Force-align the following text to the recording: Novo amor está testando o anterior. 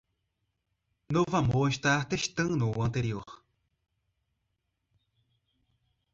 Novo 1.13 1.37
amor 1.37 1.67
está 1.69 2.03
testando 2.03 2.67
o 2.71 2.81
anterior. 2.81 3.27